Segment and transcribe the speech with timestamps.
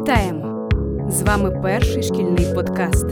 [0.00, 0.68] Вітаємо!
[1.10, 3.06] З вами перший шкільний подкаст.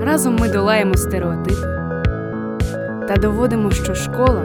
[0.00, 1.66] Разом ми долаємо стереотипи
[3.08, 4.42] та доводимо, що школа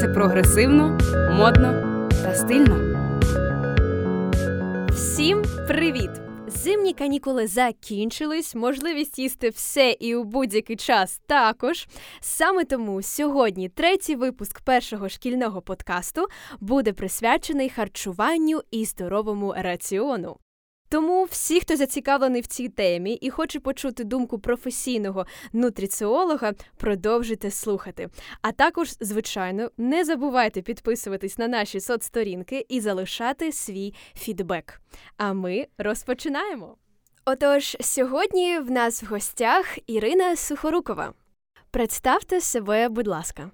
[0.00, 0.98] це прогресивно,
[1.36, 1.74] модно
[2.24, 2.76] та стильно.
[4.90, 6.21] Всім привіт!
[6.56, 11.88] Зимні канікули закінчились, можливість їсти все і у будь-який час також.
[12.20, 16.26] Саме тому сьогодні третій випуск першого шкільного подкасту
[16.60, 20.36] буде присвячений харчуванню і здоровому раціону.
[20.92, 28.08] Тому всі, хто зацікавлений в цій темі і хоче почути думку професійного нутриціолога, продовжуйте слухати.
[28.42, 34.80] А також, звичайно, не забувайте підписуватись на наші соцсторінки і залишати свій фідбек.
[35.16, 36.76] А ми розпочинаємо.
[37.24, 41.12] Отож, сьогодні в нас в гостях Ірина Сухорукова.
[41.70, 43.50] Представте себе, будь ласка.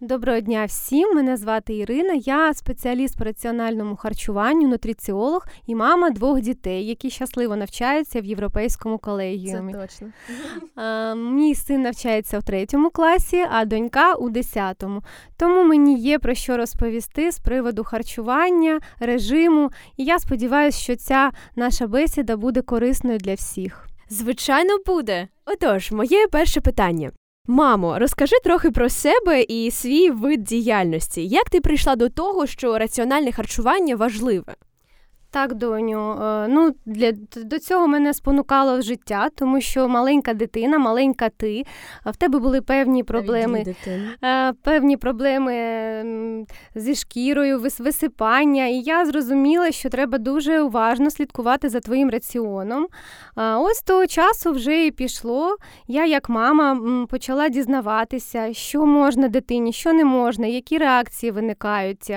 [0.00, 1.14] Доброго дня всім!
[1.14, 2.14] Мене звати Ірина.
[2.14, 8.98] Я спеціаліст по раціональному харчуванню, нутриціолог і мама двох дітей, які щасливо навчаються в європейському
[8.98, 9.72] колегіумі.
[9.72, 10.08] Це точно.
[10.74, 15.02] А, Мій син навчається в третьому класі, а донька у десятому.
[15.36, 19.70] Тому мені є про що розповісти з приводу харчування, режиму.
[19.96, 23.86] І я сподіваюся, що ця наша бесіда буде корисною для всіх.
[24.08, 25.28] Звичайно, буде.
[25.46, 27.10] Отож, моє перше питання.
[27.46, 31.26] Мамо, розкажи трохи про себе і свій вид діяльності.
[31.26, 34.54] Як ти прийшла до того, що раціональне харчування важливе?
[35.36, 40.78] Так, доню, е, ну для до цього мене спонукало в життя, тому що маленька дитина,
[40.78, 41.62] маленька ти,
[42.06, 43.74] в тебе були певні проблеми,
[44.24, 45.54] е, певні проблеми
[46.74, 48.66] зі шкірою, висипання.
[48.66, 52.86] І я зрозуміла, що треба дуже уважно слідкувати за твоїм раціоном.
[53.36, 55.56] Ось того часу вже і пішло.
[55.88, 62.12] Я, як мама, почала дізнаватися, що можна дитині, що не можна, які реакції виникають.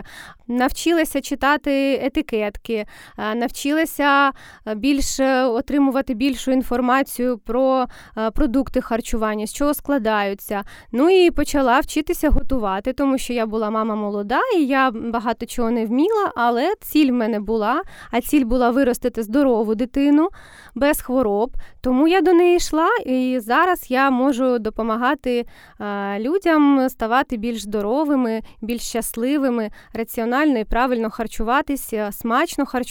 [0.47, 2.85] Навчилася читати етикетки
[3.18, 4.31] навчилася
[4.75, 7.86] більше отримувати більшу інформацію про
[8.34, 10.64] продукти харчування, з чого складаються.
[10.92, 15.72] Ну і почала вчитися готувати, тому що я була мама молода і я багато чого
[15.72, 17.81] не вміла, але ціль в мене була.
[18.12, 20.30] А ціль була виростити здорову дитину
[20.76, 21.52] без хвороб.
[21.81, 25.46] Тому я до неї йшла, і зараз я можу допомагати
[26.20, 32.88] людям ставати більш здоровими, більш щасливими, раціонально і правильно харчуватися, смачно харчуватися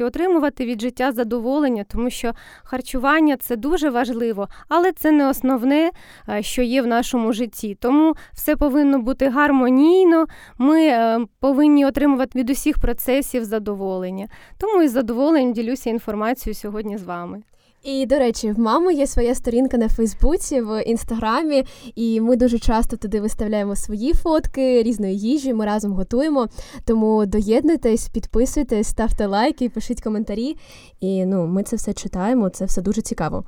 [0.00, 2.32] і отримувати від життя задоволення, тому що
[2.64, 5.90] харчування це дуже важливо, але це не основне,
[6.28, 7.76] е, що є в нашому житті.
[7.80, 10.26] Тому все повинно бути гармонійно.
[10.58, 14.28] Ми е, повинні отримувати від усіх процесів задоволення.
[14.58, 17.42] Тому із задоволенням ділюся інформацією сьогодні з вами.
[17.82, 21.64] І до речі, в мами є своя сторінка на Фейсбуці, в інстаграмі,
[21.94, 25.54] і ми дуже часто туди виставляємо свої фотки різної їжі.
[25.54, 26.48] Ми разом готуємо.
[26.86, 30.56] Тому доєднуйтесь, підписуйтесь, ставте лайки, пишіть коментарі.
[31.00, 32.48] І ну, ми це все читаємо.
[32.48, 33.44] Це все дуже цікаво.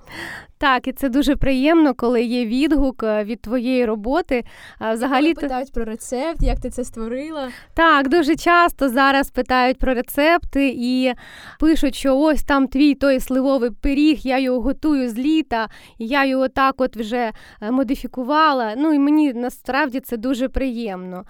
[0.63, 4.45] Так, і це дуже приємно, коли є відгук е, від твоєї роботи.
[4.93, 7.49] Взагалі питають про рецепт, як ти це створила.
[7.75, 11.13] Так, дуже часто зараз питають про рецепти і
[11.61, 15.69] пишуть, що ось там твій той сливовий пиріг, я його готую з літа,
[15.99, 18.75] і я його так от вже е, модифікувала.
[18.77, 21.25] Ну і мені насправді це дуже приємно.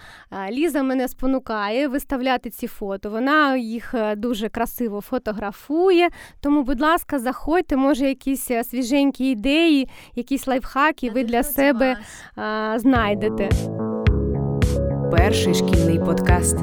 [0.51, 3.11] Ліза мене спонукає виставляти ці фото.
[3.11, 6.09] Вона їх е, дуже красиво фотографує.
[6.41, 11.97] Тому, будь ласка, заходьте, може, якісь свіженькі ідеї, якісь лайфхаки ви для себе
[12.77, 13.49] знайдете.
[15.11, 16.57] Перший шкільний подкаст.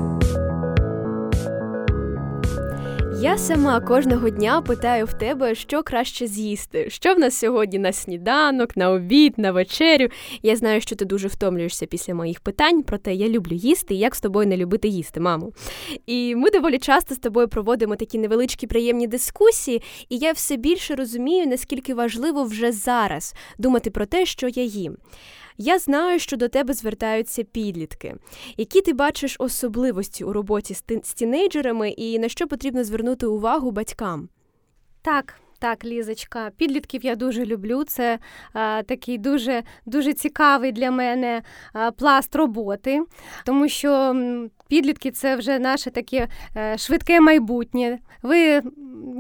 [3.22, 6.90] Я сама кожного дня питаю в тебе, що краще з'їсти.
[6.90, 10.08] Що в нас сьогодні на сніданок, на обід, на вечерю.
[10.44, 14.22] Я знаю, що ти дуже втомлюєшся після моїх питань, проте я люблю їсти як з
[14.22, 15.52] тобою не любити їсти, мамо.
[16.06, 20.96] І ми доволі часто з тобою проводимо такі невеличкі приємні дискусії, і я все більше
[20.96, 24.98] розумію, наскільки важливо вже зараз думати про те, що я їм.
[25.62, 28.16] Я знаю, що до тебе звертаються підлітки.
[28.58, 30.74] Які ти бачиш особливості у роботі
[31.04, 34.30] з тінейджерами і на що потрібно звернути увагу батькам?
[35.02, 35.36] Так.
[35.62, 37.84] Так, Лізочка, підлітків я дуже люблю.
[37.84, 38.20] Це
[38.54, 41.42] а, такий дуже дуже цікавий для мене
[41.74, 43.02] а, пласт роботи,
[43.46, 44.16] тому що
[44.70, 46.28] підлітки це вже наше таке
[46.58, 48.00] е, швидке майбутнє.
[48.22, 48.62] Ви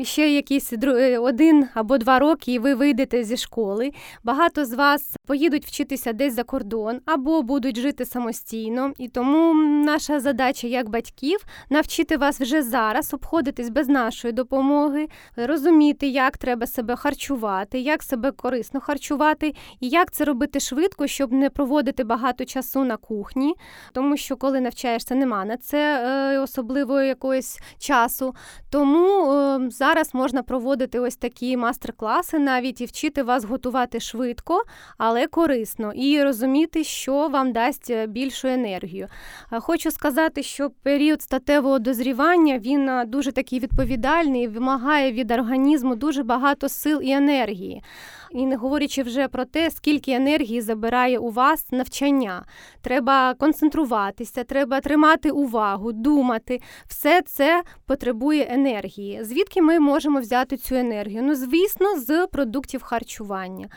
[0.03, 3.91] ще якісь е, один або два роки, і ви вийдете зі школи.
[4.23, 8.93] Багато з вас поїдуть вчитися десь за кордон або будуть жити самостійно.
[8.97, 9.53] І тому
[9.83, 16.67] наша задача як батьків навчити вас вже зараз обходитись без нашої допомоги, розуміти, як треба
[16.67, 22.45] себе харчувати, як себе корисно харчувати, і як це робити швидко, щоб не проводити багато
[22.45, 23.53] часу на кухні,
[23.93, 25.15] тому що коли навчаєшся,
[25.45, 28.35] на це е, особливо якогось часу.
[28.69, 34.63] Тому е, зараз можна проводити ось такі мастер-класи, навіть і вчити вас готувати швидко,
[34.97, 39.07] але корисно, і розуміти, що вам дасть е, більшу енергію.
[39.51, 46.69] Хочу сказати, що період статевого дозрівання він дуже такий відповідальний, вимагає від організму дуже багато
[46.69, 47.83] сил і енергії.
[48.31, 52.45] І не говорячи вже про те, скільки енергії забирає у вас навчання.
[52.81, 56.61] Треба концентруватися, треба тримати увагу, думати.
[56.87, 59.23] Все це потребує енергії.
[59.23, 61.23] Звідки ми можемо взяти цю енергію?
[61.23, 63.69] Ну, звісно, з продуктів харчування,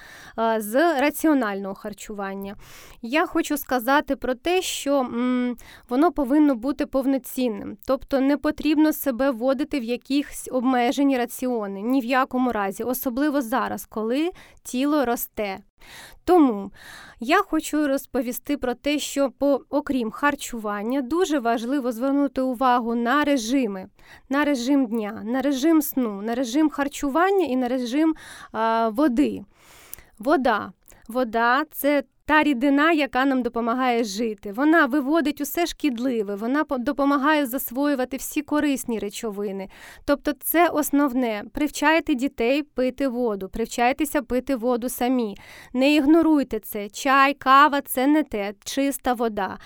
[0.58, 2.56] з раціонального харчування.
[3.02, 5.56] Я хочу сказати про те, що м,
[5.88, 12.04] воно повинно бути повноцінним, тобто не потрібно себе вводити в якісь обмежені раціони, ні в
[12.04, 14.30] якому разі, особливо зараз, коли
[14.62, 15.58] тіло росте.
[16.24, 16.70] Тому
[17.20, 23.88] я хочу розповісти про те, що, по, окрім харчування, дуже важливо звернути увагу на режими,
[24.28, 28.14] на режим дня, на режим сну, на режим харчування і на режим
[28.52, 29.44] а, води.
[30.18, 30.72] Вода.
[31.08, 34.52] Вода це та рідина, яка нам допомагає жити.
[34.52, 39.68] Вона виводить усе шкідливе, вона допомагає засвоювати всі корисні речовини.
[40.04, 41.44] Тобто, це основне.
[41.52, 45.36] Привчайте дітей пити воду, привчайтеся пити воду самі.
[45.72, 46.88] Не ігноруйте це.
[46.88, 49.58] Чай, кава це не те, чиста вода.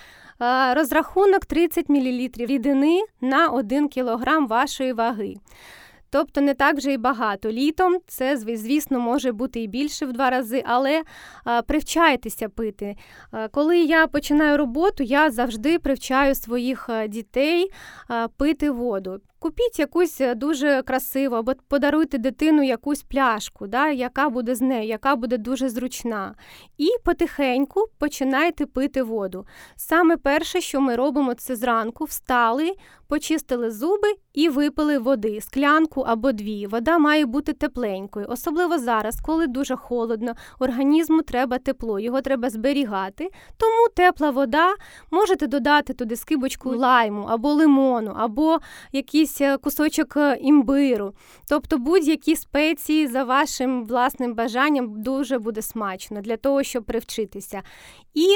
[0.75, 5.35] Розрахунок 30 мл рідини на 1 кг вашої ваги.
[6.11, 7.50] Тобто не так вже і багато.
[7.53, 11.03] Літом це, звісно, може бути і більше в два рази, але
[11.67, 12.97] привчайтеся пити.
[13.50, 17.70] Коли я починаю роботу, я завжди привчаю своїх дітей
[18.37, 19.20] пити воду.
[19.47, 24.89] Купіть якусь е, дуже красиву, або подаруйте дитину якусь пляшку, да, яка буде з нею,
[24.89, 26.35] яка буде дуже зручна.
[26.79, 29.47] І потихеньку починайте пити воду.
[29.77, 32.73] Саме перше, що ми робимо, це зранку встали,
[33.09, 36.67] почистили зуби і випили води, склянку або дві.
[36.67, 43.31] Вода має бути тепленькою, особливо зараз, коли дуже холодно, організму треба тепло, його треба зберігати.
[43.57, 44.75] Тому тепла вода
[45.11, 48.59] можете додати туди скибочку лайму або лимону, або
[48.93, 51.15] якісь якийсь е, кусочок е, імбиру.
[51.49, 57.62] Тобто будь-які спеції за вашим власним бажанням дуже буде смачно для того, щоб привчитися.
[58.15, 58.27] І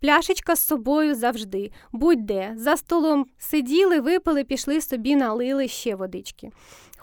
[0.00, 1.70] пляшечка з собою завжди.
[1.92, 6.50] Будь-де за столом сиділи, випили, пішли собі, налили ще водички.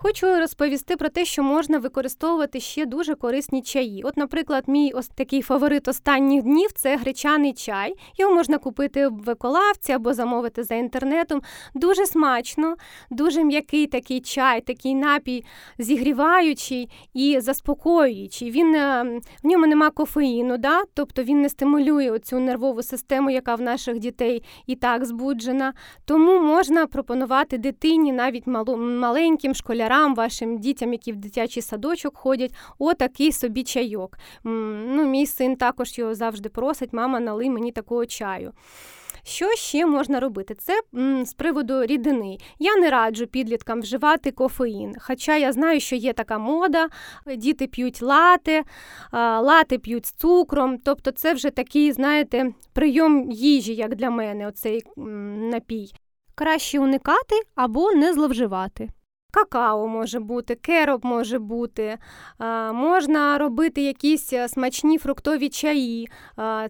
[0.02, 4.04] Хочу розповісти про те, що можна використовувати ще дуже корисні чаї.
[4.04, 7.96] От, наприклад, мій ось такий фаворит останніх днів це гречаний чай.
[8.18, 11.42] Його можна купити в еколавці або замовити за інтернетом.
[11.74, 12.76] Дуже смачно,
[13.10, 15.46] дуже м'який такий чай, такий напій
[15.78, 18.52] зігріваючий і заспокоюючий.
[18.52, 20.84] Він е, в ньому нема кофеїну, да?
[20.94, 25.74] тобто він не стимулює цю нервову систему, яка в наших дітей і так збуджена.
[26.06, 32.54] Тому можна пропонувати дитині навіть маленьким школярам школярам, вашим дітям, які в дитячий садочок ходять,
[32.80, 34.18] отакий собі чайок.
[34.44, 38.52] Ну, Мій син також його завжди просить, мама, налий мені такого чаю.
[39.24, 40.56] Що ще можна робити?
[40.56, 42.38] Це м, з приводу рідини.
[42.60, 44.96] Я не раджу підліткам вживати кофеїн.
[45.00, 46.88] Хоча я знаю, що є така мода,
[47.38, 48.64] діти п'ють лати,
[49.42, 50.78] лати п'ють з цукром.
[50.78, 55.92] Тобто це вже такий, знаєте, прийом їжі, як для мене, оцей м, напій.
[56.36, 58.90] Краще уникати або не зловживати.
[59.32, 61.98] Какао може бути, кероп може бути,
[62.74, 66.10] можна робити якісь е, смачні фруктові чаї,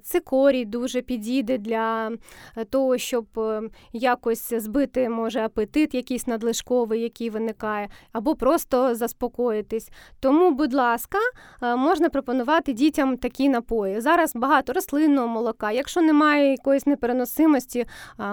[0.03, 2.11] цикорій дуже підійде для
[2.57, 3.61] е, того, щоб е,
[3.93, 9.89] якось збити може апетит, якийсь надлишковий, який виникає, або просто заспокоїтись.
[10.19, 11.17] Тому, будь ласка,
[11.61, 14.01] можна пропонувати дітям такі напої.
[14.01, 15.71] Зараз багато рослинного молока.
[15.71, 17.85] Якщо немає якоїсь непереносимості,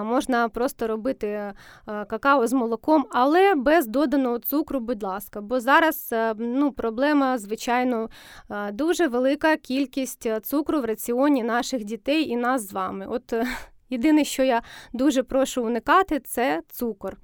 [0.03, 1.53] можна просто робити
[1.85, 7.37] какао з молоком, але без доданого доданого цукру, будь ласка, бо зараз е, ну, проблема,
[7.37, 8.09] звичайно,
[8.49, 13.07] е, дуже велика кількість е, цукру в раціоні наших дітей і нас з вами.
[13.09, 13.33] От
[13.89, 14.61] єдине, що я
[14.93, 17.17] дуже прошу уникати, це цукор.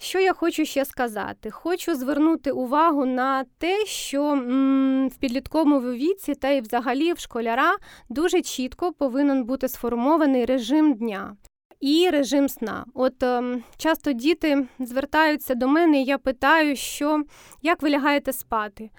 [0.00, 1.50] Що я хочу ще сказати?
[1.50, 7.76] Хочу звернути увагу на те, що м, в підлітковому віці та й взагалі в школяра
[8.08, 11.36] дуже чітко повинен бути сформований режим дня
[11.80, 12.84] і режим сна.
[12.94, 17.22] От е, часто діти звертаються до мене, і я питаю, що
[17.62, 18.90] як ви лягаєте спати?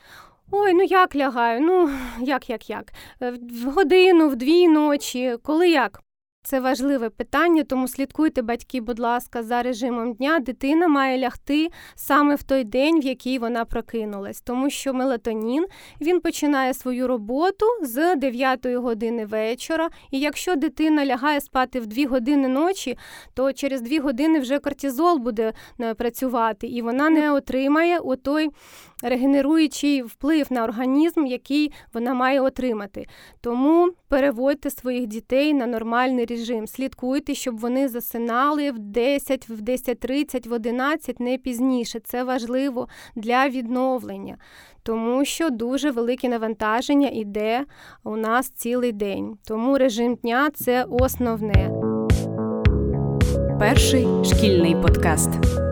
[0.52, 1.62] Ой, ну як лягаю?
[1.62, 2.94] Ну, як, як, як?
[3.22, 3.32] Е,
[3.64, 6.02] в годину, в дві ночі, коли як?
[6.48, 10.40] Це важливе питання, тому слідкуйте, батьки, будь ласка, за режимом дня.
[10.40, 15.66] Дитина має лягти саме в той день, в який вона прокинулась, тому що мелатонін
[16.02, 19.90] він починає свою роботу з 9 години вечора.
[20.12, 22.98] І якщо дитина лягає спати в 2 години ночі,
[23.34, 28.50] то через 2 години вже кортизол буде е, працювати, і вона не отримає отой
[29.04, 33.06] регенеруючий вплив на організм, який вона має отримати.
[33.42, 36.37] Тому переводьте своїх дітей на нормальний режим.
[36.68, 42.00] Слідкуйте, щоб вони засинали в 10, в 10.30, в 11, не пізніше.
[42.00, 44.38] Це важливо для відновлення,
[44.84, 47.66] тому що дуже велике навантаження йде
[48.04, 49.38] у нас цілий день.
[49.48, 51.72] Тому режим дня це основне.
[53.60, 55.67] Перший шкільний подкаст.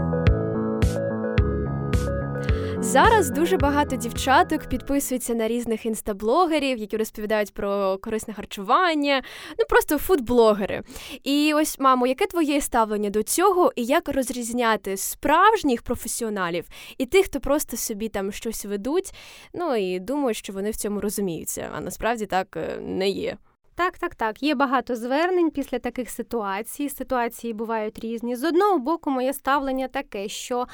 [2.95, 9.21] Зараз дуже багато дівчаток підписуються на різних інстаблогерів, які розповідають про корисне харчування,
[9.59, 10.83] ну просто фудблогери.
[11.23, 16.65] І ось, мамо, яке твоє ставлення до цього, і як розрізняти справжніх професіоналів
[16.97, 19.13] і тих, хто просто собі там щось ведуть,
[19.53, 23.37] ну і думають, що вони в цьому розуміються, а насправді так е, не є.
[23.75, 24.43] Так, так, так.
[24.43, 26.89] Є багато звернень після таких ситуацій.
[26.89, 28.35] Ситуації бувають різні.
[28.35, 30.67] З одного боку, моє ставлення таке, що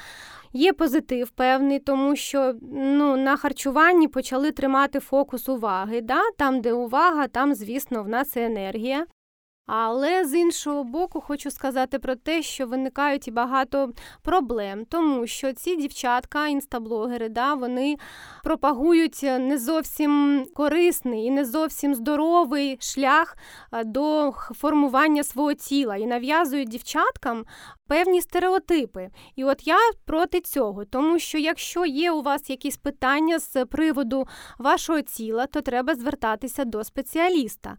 [0.52, 6.00] є позитив певний, тому що ну, на харчуванні почали тримати фокус уваги.
[6.00, 6.20] Да?
[6.38, 9.06] Там, де увага, там, звісно, в нас і енергія.
[9.66, 13.92] Але з іншого боку, хочу сказати про те, що виникають і багато
[14.22, 17.96] проблем, тому що ці дівчатка, інстаблогери, да, вони
[18.44, 23.36] пропагують не зовсім корисний і не зовсім здоровий шлях
[23.84, 27.44] до формування свого тіла і нав'язують дівчаткам
[27.88, 29.10] певні стереотипи.
[29.36, 34.26] І от я проти цього, тому що якщо є у вас якісь питання з приводу
[34.58, 37.76] вашого тіла, то треба звертатися до спеціаліста.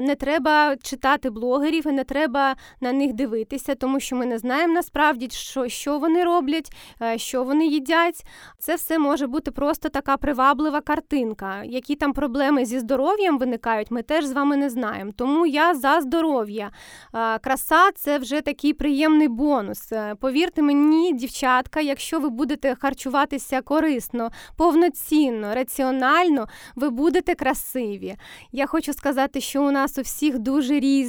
[0.00, 4.74] Не треба читати блогерів і не треба на них дивитися, тому що ми не знаємо
[4.74, 8.26] насправді, що, що вони роблять, е, що вони їдять.
[8.58, 11.62] Це все може бути просто така приваблива картинка.
[11.64, 15.12] Які там проблеми зі здоров'ям виникають, ми теж з вами не знаємо.
[15.16, 16.70] Тому я за здоров'я.
[17.40, 19.92] Краса це вже такий приємний бонус.
[19.92, 28.14] Е, повірте мені, дівчатка, якщо ви будете харчуватися корисно, повноцінно, раціонально, ви будете красиві.
[28.52, 31.03] Я хочу сказати, що у нас у всіх дуже різні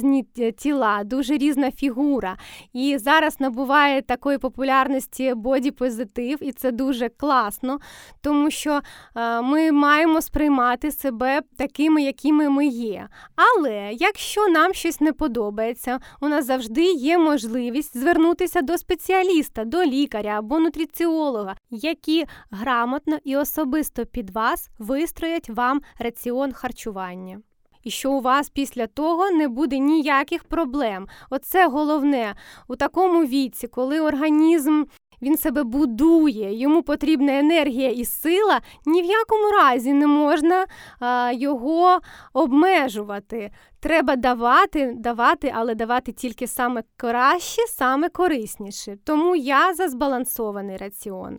[0.56, 2.36] тіла, дуже різна фігура.
[2.72, 7.78] І зараз набуває такої популярності боді-позитив, і це дуже класно,
[8.20, 8.80] тому що
[9.16, 13.08] е, ми маємо сприймати себе такими, якими ми є.
[13.36, 19.84] Але якщо нам щось не подобається, у нас завжди є можливість звернутися до спеціаліста, до
[19.84, 27.40] лікаря або нутриціолога, які грамотно і особисто під вас вистроять вам раціон харчування.
[27.86, 31.08] І що у вас після того не буде ніяких проблем.
[31.30, 32.34] Оце головне
[32.68, 34.84] у такому віці, коли організм
[35.22, 40.66] він себе будує, йому потрібна енергія і сила, ні в якому разі не можна
[41.00, 42.00] а, його
[42.32, 43.50] обмежувати.
[43.80, 48.96] Треба давати, давати, але давати тільки саме краще, саме корисніше.
[49.04, 51.38] Тому я за збалансований раціон.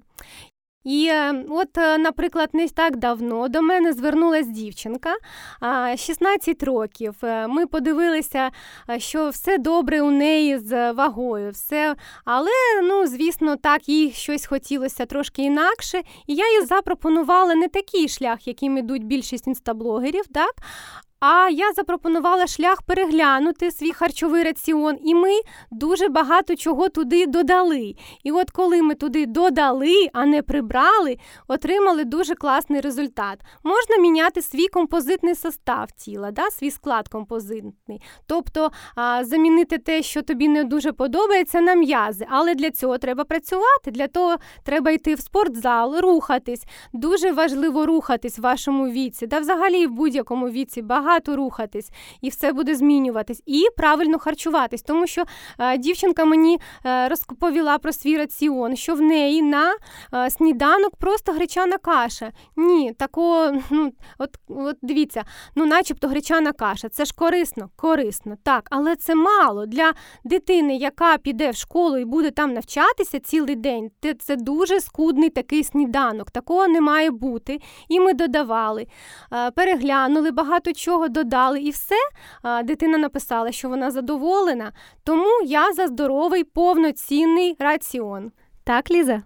[0.88, 5.16] І е, от, е, наприклад, не так давно до мене звернулася дівчинка
[5.98, 7.16] 16 років.
[7.24, 8.52] Е, ми подивилися,
[8.98, 12.52] що все добре у неї з вагою, все, але
[12.84, 16.02] ну, звісно, так їй щось хотілося трошки інакше.
[16.28, 20.54] І я їй запропонувала не такий шлях, яким ідуть більшість інстаблогерів, так,
[21.20, 25.32] а я запропонувала шлях переглянути свій харчовий раціон, і ми
[25.72, 27.96] дуже багато чого туди додали.
[28.24, 33.40] І от коли ми туди додали, а не прибрали, отримали дуже класний результат.
[33.64, 38.02] Можна міняти свій композитний состав тіла, да, свій склад композитний.
[38.28, 42.26] Тобто а, замінити те, що тобі не дуже подобається, на м'язи.
[42.30, 46.64] Але для цього треба працювати, для того треба йти в спортзал, рухатись.
[46.94, 52.30] Дуже важливо рухатись в вашому віці, да взагалі в будь-якому віці багато багато рухатись, і
[52.30, 55.24] все буде змінюватись, і правильно харчуватись, тому що
[55.60, 59.76] е, дівчинка мені е, розповіла про свій раціон, що в неї на
[60.14, 62.32] е, сніданок просто гречана каша.
[62.56, 65.24] Ні, такого, ну от от дивіться,
[65.56, 66.90] ну, начебто гречана каша.
[66.90, 72.06] Це ж корисно, корисно, так, але це мало для дитини, яка піде в школу і
[72.06, 73.92] буде там навчатися цілий день.
[74.20, 76.32] Це дуже скудний такий сніданок.
[76.32, 77.60] Такого не має бути.
[77.90, 78.88] І ми додавали,
[79.56, 81.96] переглянули багато чого чого додали, і все.
[82.64, 84.74] Дитина написала, що вона задоволена,
[85.04, 88.32] тому я за здоровий повноцінний раціон.
[88.64, 89.24] Так, Ліза?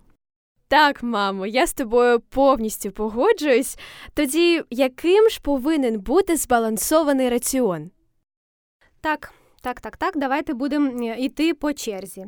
[0.68, 3.78] Так, мамо, я з тобою повністю погоджуюсь.
[4.14, 7.92] Тоді яким ж повинен бути збалансований раціон?
[9.02, 12.26] Так, Так, так, так, давайте будемо йти по черзі.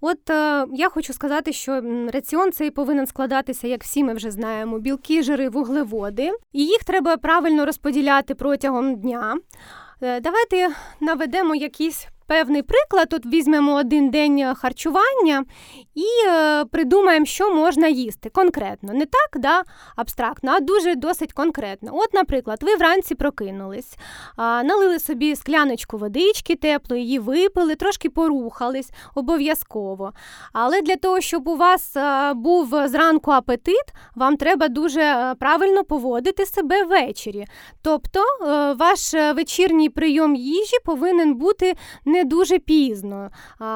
[0.00, 4.78] От е, я хочу сказати, що раціон цей повинен складатися, як всі ми вже знаємо,
[4.78, 9.38] білки, жири, вуглеводи, і їх треба правильно розподіляти протягом дня.
[10.00, 10.68] Е, давайте
[11.00, 15.44] наведемо якісь певний приклад, от візьмемо один день е, харчування
[15.94, 18.92] і е, придумаємо, що можна їсти конкретно.
[18.92, 19.62] Не так, да,
[19.96, 21.90] абстрактно, а дуже досить конкретно.
[21.94, 23.96] От, наприклад, ви вранці прокинулись,
[24.36, 30.12] а, налили собі скляночку водички теплої, її випили, трошки порухались, обов'язково.
[30.52, 35.34] Але для того, щоб у вас а, е, був зранку апетит, вам треба дуже е,
[35.34, 37.44] правильно поводити себе ввечері.
[37.82, 43.30] Тобто а, ваш вечірній прийом їжі повинен бути не не дуже пізно.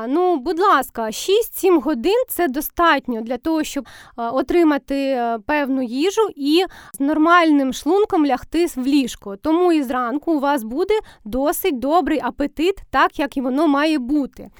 [0.09, 6.65] Ну, будь ласка, 6-7 годин це достатньо для того, щоб отримати е, певну їжу і
[6.93, 9.37] з нормальним шлунком лягти в ліжко.
[9.37, 10.95] Тому і зранку у вас буде
[11.25, 14.51] досить добрий апетит, так як і воно має бути.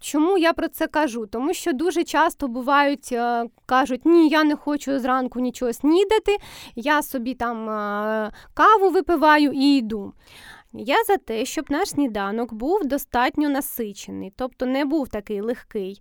[0.00, 1.26] Чому я про це кажу?
[1.26, 6.36] Тому що дуже часто бувають, е, кажуть, ні, я не хочу зранку нічого снідати,
[6.76, 10.12] я собі там е, каву випиваю і йду.
[10.72, 16.00] Я за те, щоб наш сніданок був достатньо насичений, тобто не був такий легкий,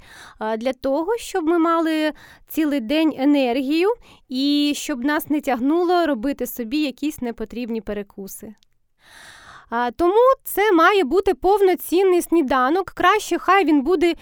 [0.57, 2.13] для того, щоб ми мали
[2.47, 3.89] цілий день енергію
[4.29, 8.55] і щоб нас не тягнуло робити собі якісь непотрібні перекуси.
[9.95, 12.89] Тому це має бути повноцінний сніданок.
[12.89, 14.13] Краще, хай він буде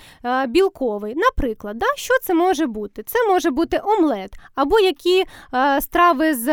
[0.48, 1.16] білковий.
[1.16, 3.04] Наприклад, да, що це може бути?
[3.04, 5.26] Це може бути омлет, або які
[5.80, 6.48] страви з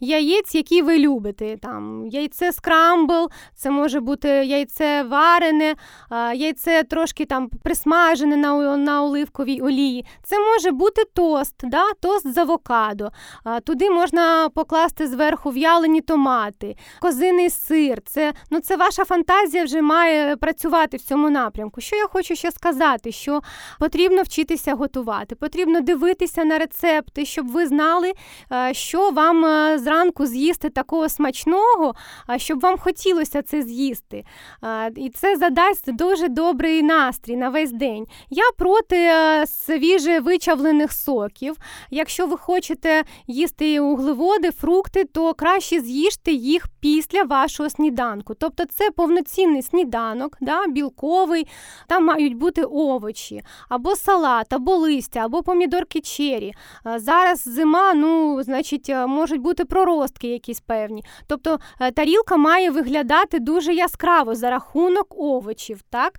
[0.00, 1.56] яєць, які ви любите.
[1.62, 5.74] Там Яйце скрамбл, це може бути яйце варене,
[6.34, 10.06] яйце трошки там присмажене на на оливковій олії.
[10.22, 13.10] Це може бути тост, да, тост з авокадо.
[13.64, 18.18] Туди можна покласти зверху в'ялені томати, козиний сир сир.
[18.18, 21.80] Це ну це ваша фантазія вже має працювати в цьому напрямку.
[21.80, 23.12] Що я хочу ще сказати?
[23.12, 23.40] Що
[23.80, 28.12] потрібно вчитися готувати, потрібно дивитися на рецепти, щоб ви знали,
[28.52, 31.94] е, що вам е, зранку з'їсти такого смачного,
[32.36, 34.24] щоб вам хотілося це з'їсти.
[34.96, 38.06] І це задасть дуже добрий настрій на весь день.
[38.30, 41.56] Я проти е, свіже вичавлених соків.
[41.90, 48.34] Якщо ви хочете їсти углеводи, фрукти, то краще з'їжте їх після вашого сніданку сніданку.
[48.34, 51.46] Тобто це повноцінний сніданок, да, білковий,
[51.86, 56.52] там мають бути овочі, або салат, або листя, або помідорки чері.
[56.96, 61.04] Зараз зима, ну, значить, можуть бути проростки якісь певні.
[61.26, 65.80] Тобто е, тарілка має виглядати дуже яскраво за рахунок овочів.
[65.90, 66.12] так?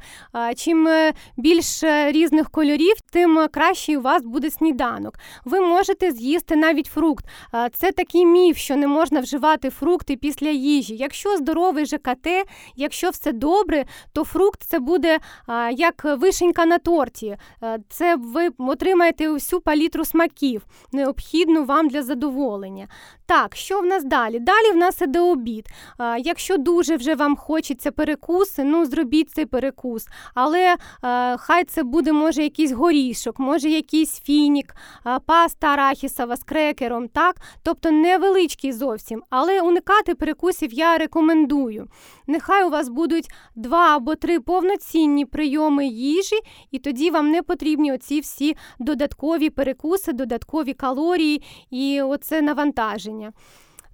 [0.55, 5.13] Чим е, більше різних кольорів, тим кращий у вас буде сніданок.
[5.45, 7.25] Ви можете з'їсти навіть фрукт.
[7.73, 10.95] Це такий міф, що не можна вживати фрукти після їжі.
[10.95, 12.27] Якщо здоров'я здоровий ЖКТ,
[12.75, 15.19] якщо все добре, то фрукт це буде
[15.71, 17.37] як вишенька на торті.
[17.61, 22.87] А, це ви отримаєте всю палітру смаків, необхідну вам для задоволення.
[23.25, 24.39] Так, що в нас далі?
[24.39, 25.67] Далі в нас іде обід.
[26.19, 30.05] Якщо дуже вже вам хочеться перекуси, ну зробіть цей перекус.
[30.35, 34.75] Але а, хай це буде, може, якийсь горішок, може якийсь фінік,
[35.25, 37.35] паста арахісова з крекером, так?
[37.63, 39.23] Тобто невеличкий зовсім.
[39.29, 41.48] Але уникати перекусів я рекомендую.
[42.27, 46.39] Нехай у вас будуть два або три повноцінні прийоми їжі,
[46.71, 53.33] і тоді вам не потрібні оці всі додаткові перекуси, додаткові калорії і оце навантаження.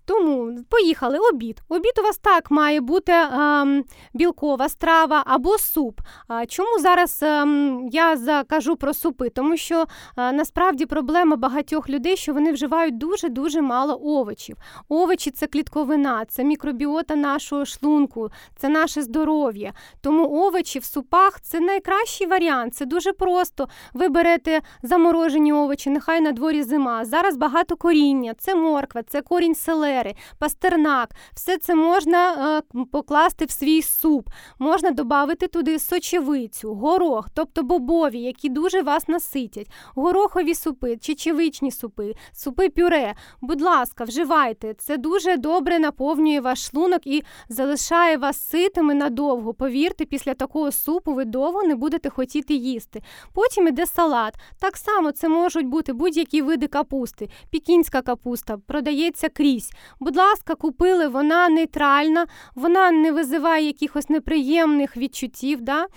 [0.05, 1.61] Тому поїхали обід.
[1.69, 5.99] Обід у вас так має бути е, білкова страва або суп.
[6.27, 7.47] А чому зараз е,
[7.91, 9.29] я закажу про супи?
[9.29, 9.85] Тому що
[10.17, 14.57] е, насправді проблема багатьох людей, що вони вживають дуже-дуже мало овочів.
[14.89, 19.73] Овочі це клітковина, це мікробіота нашого шлунку, це наше здоров'я.
[20.01, 22.75] Тому овочі в супах це найкращий варіант.
[22.75, 23.67] Це дуже просто.
[23.93, 27.05] Ви берете заморожені овочі, нехай на дворі зима.
[27.05, 33.45] Зараз багато коріння, це морква, це корінь селери селери, пастернак, все це можна е, покласти
[33.45, 34.29] в свій суп.
[34.59, 42.13] Можна додати туди сочевицю, горох, тобто бобові, які дуже вас наситять, горохові супи, чечевичні супи,
[42.33, 43.13] супи пюре.
[43.41, 44.73] Будь ласка, вживайте.
[44.73, 49.53] Це дуже добре наповнює ваш шлунок і залишає вас ситими надовго.
[49.53, 53.01] Повірте, після такого супу ви довго не будете хотіти їсти.
[53.33, 54.33] Потім іде салат.
[54.59, 59.71] Так само це можуть бути будь-які види капусти, пікінська капуста, продається крізь.
[59.99, 65.61] Будь ласка, купили, вона нейтральна, вона не визиває якихось неприємних відчуттів.
[65.61, 65.87] Да?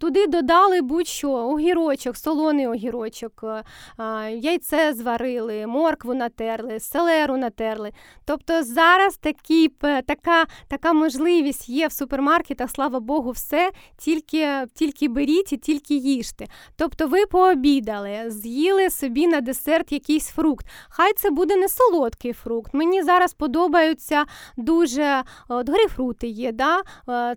[0.00, 3.44] Туди додали будь-що, огірочок, солоний огірочок,
[4.30, 7.92] яйце зварили, моркву натерли, селеру натерли.
[8.24, 9.68] Тобто зараз такі,
[10.06, 16.46] така така можливість є в супермаркетах, слава Богу, все, тільки тільки беріть і тільки їжте.
[16.76, 20.66] Тобто ви пообідали, з'їли собі на десерт якийсь фрукт.
[20.88, 22.74] Хай це буде не солодкий фрукт.
[22.74, 24.24] Мені зараз подобаються
[24.56, 26.52] дуже от, грейпфрути є.
[26.52, 26.82] да?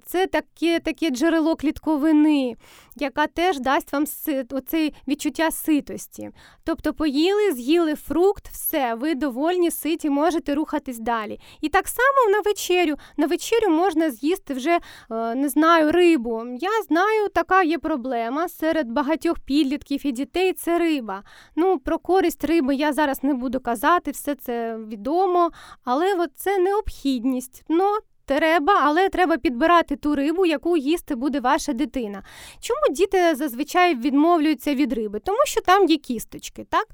[0.06, 2.53] Це таке таке джерело клітковини,
[2.96, 4.06] яка теж дасть вам
[4.52, 6.32] оце відчуття ситості.
[6.64, 11.40] Тобто поїли, з'їли фрукт, все, ви довольні, ситі, можете рухатись далі.
[11.62, 12.96] І так само на вечерю.
[13.18, 14.80] На вечерю можна з'їсти вже
[15.12, 16.44] е, не знаю, рибу.
[16.60, 21.24] Я знаю, така є проблема серед багатьох підлітків і дітей це риба.
[21.56, 25.52] Ну, Про користь риби я зараз не буду казати, все це відомо,
[25.84, 27.64] але це необхідність.
[27.70, 32.24] Ну, Треба, але треба підбирати ту рибу, яку їсти буде ваша дитина.
[32.60, 35.20] Чому діти зазвичай відмовляються від риби?
[35.20, 36.66] Тому що там є кісточки.
[36.70, 36.88] так?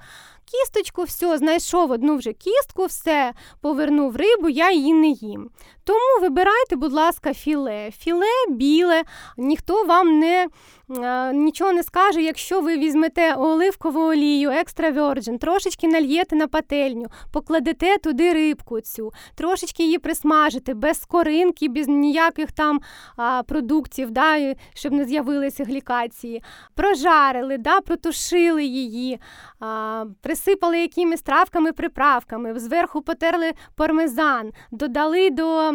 [0.51, 5.49] Кісточку, все, знайшов одну вже кістку, все, повернув рибу, я її не їм.
[5.83, 7.91] Тому вибирайте, будь ласка, філе.
[7.91, 9.03] Філе біле,
[9.37, 10.47] ніхто вам не
[10.97, 17.07] а, нічого не скаже, якщо ви візьмете оливкову олію, екстра virgin, трошечки нальєте на пательню,
[17.31, 22.79] покладете туди рибку цю, трошечки її присмажите, без скоринки, без ніяких там
[23.17, 26.43] а, продуктів, да, щоб не з'явилися глікації.
[26.75, 29.19] Прожарили, да, протушили її,
[29.59, 30.05] а,
[30.39, 35.73] присипали якимись травками, приправками, зверху потерли пармезан, додали до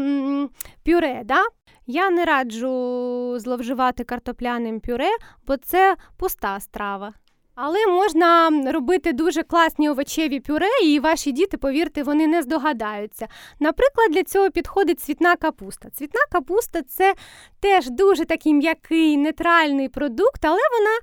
[0.85, 1.23] пюре.
[1.25, 1.45] Да?
[1.87, 5.11] Я не раджу зловживати картопляним пюре,
[5.47, 7.13] бо це пуста страва.
[7.57, 13.29] Але можна робити дуже класні овочеві пюре, і ваші діти, повірте, вони не здогадаються.
[13.61, 15.91] Наприклад, для цього підходить цвітна капуста.
[15.91, 17.15] Цвітна капуста це
[17.61, 20.99] теж дуже такий м'який, нейтральний продукт, але вона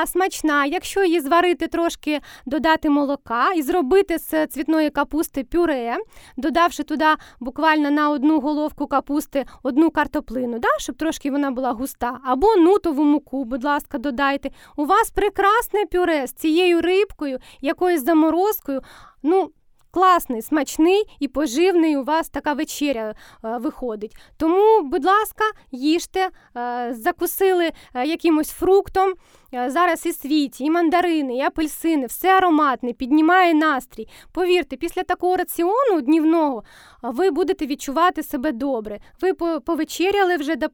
[0.00, 0.64] а, смачна.
[0.66, 5.96] Якщо її зварити трошки, додати молока і зробити з цвітної капусти пюре,
[6.36, 7.06] додавши туди
[7.40, 13.04] буквально на одну головку капусти одну картоплину, да, щоб трошки вона була густа, або нутову
[13.04, 14.50] муку, будь ласка, додайте.
[14.76, 18.80] У вас прекрасне пюре з цією рибкою, якоюсь заморозкою.
[19.22, 19.50] Ну,
[19.90, 24.16] Класний, смачний і поживний у вас така вечеря е, виходить.
[24.36, 29.14] Тому, будь ласка, їжте, е, закусили е, якимось фруктом.
[29.54, 34.08] Е, зараз і світі, і мандарини, і апельсини, все ароматне, піднімає настрій.
[34.32, 36.62] Повірте, після такого раціону днівного
[37.02, 39.00] ви будете відчувати себе добре.
[39.20, 40.66] Ви повечеряли вже до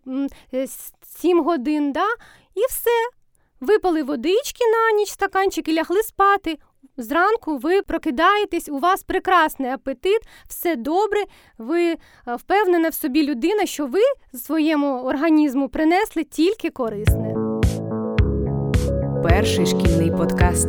[1.02, 2.06] 7 годин, да?
[2.54, 3.23] і все.
[3.64, 6.58] Випали водички на ніч, стаканчик і лягли спати.
[6.96, 11.18] Зранку ви прокидаєтесь, у вас прекрасний апетит, все добре,
[11.58, 11.96] ви е,
[12.26, 14.00] впевнена в собі людина, що ви
[14.34, 17.34] своєму організму принесли тільки корисне.
[19.22, 20.68] Перший шкільний подкаст.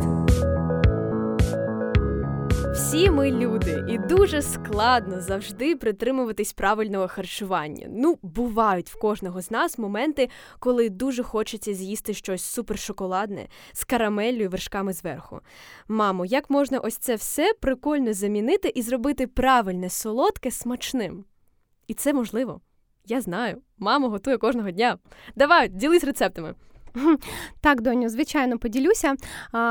[2.76, 7.86] Всі ми люди, і дуже складно завжди притримуватись правильного харчування.
[7.90, 14.42] Ну, бувають в кожного з нас моменти, коли дуже хочеться з'їсти щось супершоколадне з карамеллю
[14.42, 15.40] і вершками зверху.
[15.88, 21.24] Мамо, як можна ось це все прикольно замінити і зробити правильне солодке смачним?
[21.86, 22.60] І це можливо.
[23.06, 23.62] Я знаю.
[23.78, 24.98] Мама готує кожного дня.
[25.36, 26.54] Давай, ділись рецептами.
[27.60, 29.14] Так, доню, звичайно, поділюся.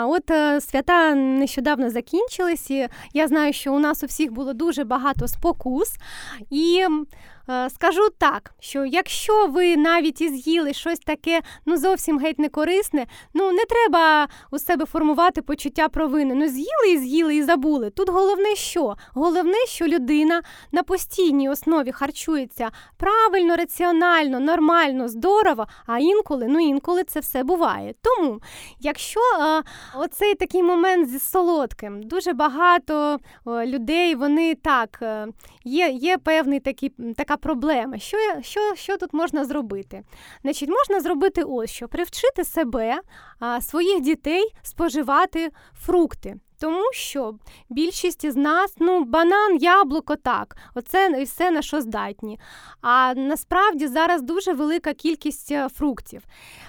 [0.08, 2.72] От е, свята нещодавно закінчились.
[2.72, 5.98] і Я знаю, що у нас у всіх було дуже багато спокус.
[6.50, 6.86] І
[7.70, 13.06] скажу так, що якщо ви навіть і з'їли щось таке, ну зовсім геть не корисне,
[13.34, 16.36] ну не треба у себе формувати почуття провини.
[16.36, 17.90] Ну з'їли і з'їли і забули.
[17.90, 18.96] Тут головне що?
[19.14, 27.04] Головне, що людина на постійній основі харчується правильно, раціонально, нормально, здорово, а інколи, ну інколи
[27.04, 27.94] це все буває.
[28.02, 28.40] Тому,
[28.80, 29.64] якщо а, е,
[29.96, 35.28] оцей такий момент зі солодким, дуже багато а, людей, вони так, е,
[35.66, 38.00] є є певний такий така проблема.
[38.00, 40.04] Що що, що тут можна зробити?
[40.42, 43.00] Значить, Можна зробити ось що привчити себе,
[43.40, 45.50] а, своїх дітей споживати
[45.86, 46.36] фрукти.
[46.60, 47.34] Тому що
[47.70, 52.40] більшість із нас, ну, банан, яблуко, так, оце все на що здатні.
[52.82, 56.22] А насправді зараз дуже велика кількість е, фруктів.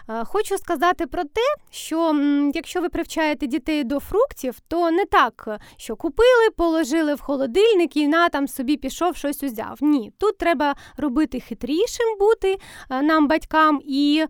[0.09, 2.14] Е, хочу сказати про те, що
[2.55, 8.09] якщо ви привчаєте дітей до фруктів, то не так, що купили, положили в холодильник і
[8.09, 9.79] на там собі пішов щось узяв.
[9.81, 12.59] Ні, тут треба робити хитрішим бути
[12.90, 14.25] е, нам, батькам, і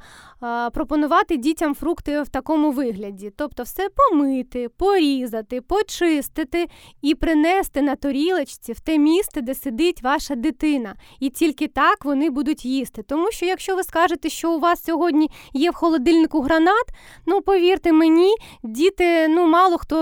[0.72, 3.32] пропонувати дітям фрукти в такому вигляді.
[3.36, 6.66] Тобто все помити, порізати вимити, почистити
[7.02, 10.94] і принести на торілочці в те місце, де сидить ваша дитина.
[11.20, 13.02] І тільки так вони будуть їсти.
[13.02, 16.84] Тому що, якщо ви скажете, що у вас сьогодні є в холодильнику гранат,
[17.26, 19.96] ну повірте мені, діти ну мало хто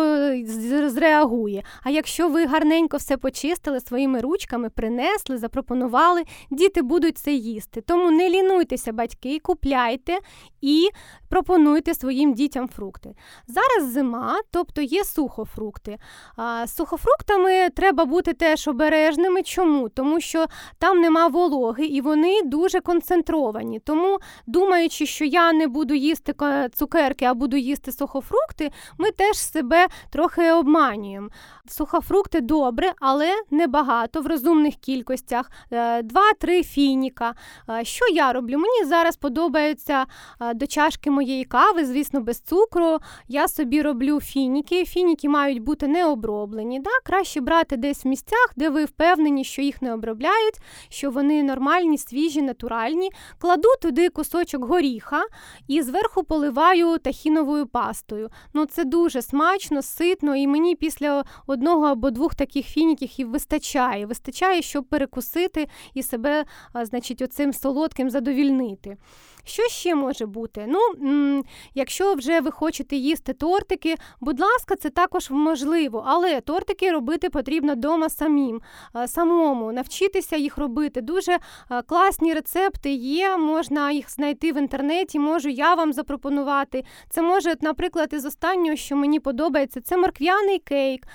[0.86, 1.62] зреагує.
[1.82, 7.80] А якщо ви гарненько все почистили своїми ручками, принесли, запропонували, діти будуть це їсти.
[7.80, 10.18] Тому не лінуйтеся, батьки, купляйте
[10.60, 10.88] і
[11.28, 13.14] пропонуйте своїм дітям фрукти.
[13.46, 15.04] Зараз зима, тобто є
[15.34, 15.98] сухофрукти.
[16.36, 19.42] А з сухофруктами треба бути теж обережними.
[19.42, 19.88] Чому?
[19.88, 20.46] Тому що
[20.78, 23.80] там нема вологи і вони дуже концентровані.
[23.80, 26.34] Тому, думаючи, що я не буду їсти
[26.74, 31.28] цукерки, а буду їсти сухофрукти, ми теж себе трохи обманюємо.
[31.68, 35.50] Сухофрукти добре, але небагато в розумних кількостях.
[35.72, 37.34] Е, два-три фініка.
[37.70, 38.58] Е, що я роблю?
[38.58, 40.06] Мені зараз подобається
[40.40, 42.98] е, до чашки моєї кави, звісно, без цукру.
[43.28, 44.84] Я собі роблю фініки.
[44.84, 46.80] Фініки мають бути не оброблені.
[46.80, 46.90] Да?
[47.04, 50.54] Краще брати десь в місцях, де ви впевнені, що їх не обробляють,
[50.88, 53.10] що вони нормальні, свіжі, натуральні.
[53.38, 55.22] Кладу туди кусочок горіха
[55.68, 58.30] і зверху поливаю тахіновою пастою.
[58.54, 64.06] Ну, Це дуже смачно, ситно, і мені після одного або двох таких фініків і вистачає.
[64.06, 66.44] Вистачає, щоб перекусити і себе,
[66.82, 68.96] значить, оцим солодким задовільнити.
[69.44, 70.66] Що ще може бути?
[70.68, 71.42] Ну,
[71.74, 77.72] якщо вже ви хочете їсти тортики, будь ласка, це також можливо, але тортики робити потрібно
[77.72, 78.60] вдома самим,
[79.06, 81.00] самому, навчитися їх робити.
[81.00, 81.38] Дуже
[81.86, 86.84] класні рецепти є, можна їх знайти в інтернеті, можу я вам запропонувати.
[87.10, 91.06] Це може, наприклад, із останнього, що мені подобається, це морквяний кейк.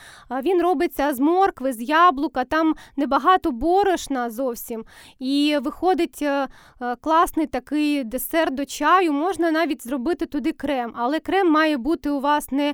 [0.44, 4.86] Він робиться з моркви, з яблука, там небагато борошна зовсім.
[5.20, 6.48] І виходить е,
[6.82, 8.19] е, класний такий десерт
[8.52, 12.74] до чаю, можна навіть зробити туди крем, але крем має бути у вас не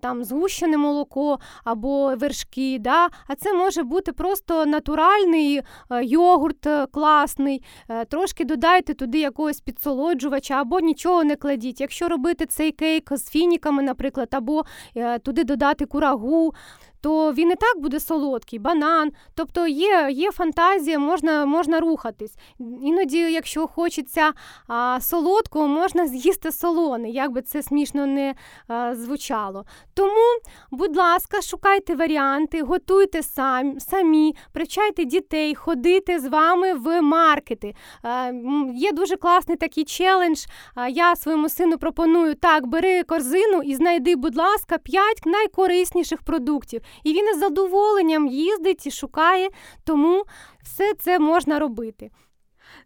[0.00, 2.78] там згущене молоко або вершки.
[2.80, 3.08] да?
[3.26, 7.62] А це може бути просто натуральний а, йогурт е, класний.
[7.88, 11.80] Е, трошки додайте туди якогось підсолоджувача, або нічого не кладіть.
[11.80, 14.64] Якщо робити цей кейк з фініками, наприклад, або
[14.96, 16.54] е, туди додати курагу
[17.00, 19.12] то він і так буде солодкий, банан.
[19.34, 22.34] Тобто є є фантазія, можна можна рухатись.
[22.58, 24.32] Іноді, якщо хочеться
[24.68, 28.34] а, солодкого, можна з'їсти солоне, як би це смішно не
[28.68, 29.64] а, звучало.
[29.94, 37.74] Тому, будь ласка, шукайте варіанти, готуйте сам, самі, привчайте дітей, ходити з вами в маркети.
[38.02, 38.30] А,
[38.74, 40.44] є дуже класний такий челендж.
[40.90, 46.80] Я своєму сину пропоную так, бери корзину і знайди, будь ласка, 5 найкорисніших продуктів.
[47.04, 49.48] І він із задоволенням їздить і шукає,
[49.84, 50.24] тому
[50.62, 52.10] все це можна робити.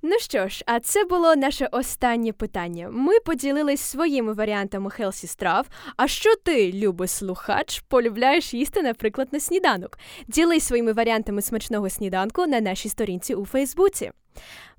[0.03, 2.89] Ну що ж, а це було наше останнє питання.
[2.93, 5.67] Ми поділились своїми варіантами хелсі страв.
[5.97, 9.99] А що ти, любий слухач, полюбляєш їсти, наприклад, на сніданок?
[10.29, 14.11] Ділись своїми варіантами смачного сніданку на нашій сторінці у Фейсбуці.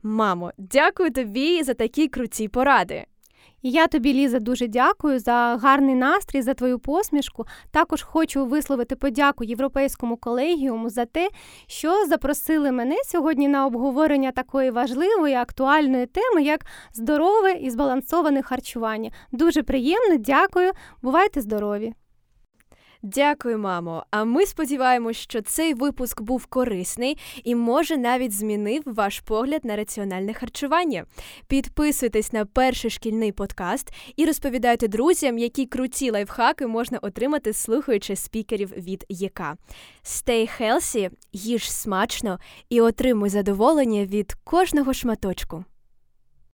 [0.03, 3.05] Мамо, дякую тобі за такі круті поради.
[3.67, 7.45] Я тобі, Ліза, дуже дякую за гарний настрій, за твою посмішку.
[7.71, 11.29] Також хочу висловити подяку європейському колегіуму за те,
[11.67, 19.11] що запросили мене сьогодні на обговорення такої важливої актуальної теми, як здорове і збалансоване харчування.
[19.31, 20.71] Дуже приємно, дякую.
[21.01, 21.93] Бувайте здорові!
[23.07, 24.05] Дякую, мамо.
[24.11, 29.75] А ми сподіваємось, що цей випуск був корисний і може навіть змінив ваш погляд на
[29.75, 31.05] раціональне харчування.
[31.47, 38.73] Підписуйтесь на перший шкільний подкаст і розповідайте друзям, які круті лайфхаки можна отримати, слухаючи спікерів
[38.77, 39.41] від ЄК.
[40.03, 42.39] Stay healthy, їж смачно
[42.69, 45.63] і отримуй задоволення від кожного шматочку.